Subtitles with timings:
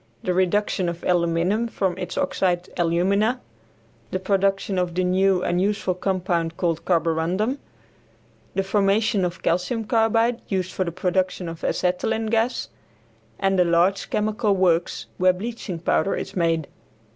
[0.23, 3.39] The reduction of aluminum from its oxide alumina;
[4.09, 7.59] the production of the new and useful compound called carborundum;
[8.55, 12.69] the formation of calcium carbide used for the production of acetylene gas,
[13.37, 16.67] and a large chemical works, where bleaching powder is made.